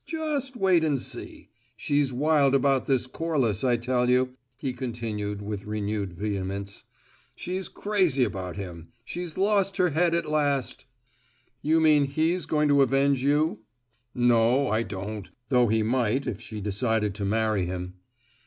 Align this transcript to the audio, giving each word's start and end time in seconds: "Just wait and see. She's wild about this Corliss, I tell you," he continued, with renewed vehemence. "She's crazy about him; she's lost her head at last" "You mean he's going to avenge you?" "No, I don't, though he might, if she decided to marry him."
"Just 0.07 0.55
wait 0.57 0.83
and 0.83 0.99
see. 0.99 1.49
She's 1.77 2.11
wild 2.11 2.55
about 2.55 2.87
this 2.87 3.05
Corliss, 3.05 3.63
I 3.63 3.77
tell 3.77 4.09
you," 4.09 4.31
he 4.57 4.73
continued, 4.73 5.43
with 5.43 5.65
renewed 5.67 6.13
vehemence. 6.13 6.85
"She's 7.35 7.67
crazy 7.67 8.23
about 8.23 8.55
him; 8.55 8.87
she's 9.05 9.37
lost 9.37 9.77
her 9.77 9.91
head 9.91 10.15
at 10.15 10.25
last" 10.27 10.85
"You 11.69 11.79
mean 11.79 12.05
he's 12.05 12.47
going 12.47 12.67
to 12.69 12.81
avenge 12.81 13.21
you?" 13.21 13.59
"No, 14.15 14.69
I 14.71 14.81
don't, 14.81 15.29
though 15.49 15.67
he 15.67 15.83
might, 15.83 16.25
if 16.25 16.41
she 16.41 16.61
decided 16.61 17.13
to 17.13 17.23
marry 17.23 17.67
him." 17.67 17.93